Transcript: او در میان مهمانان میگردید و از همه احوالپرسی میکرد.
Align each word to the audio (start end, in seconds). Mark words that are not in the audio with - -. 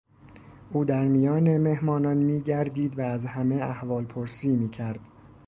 او 0.71 0.85
در 0.85 1.07
میان 1.07 1.57
مهمانان 1.57 2.17
میگردید 2.17 2.99
و 2.99 3.01
از 3.01 3.25
همه 3.25 3.55
احوالپرسی 3.55 4.49
میکرد. 4.55 4.99